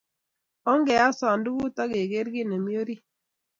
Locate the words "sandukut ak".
1.19-1.89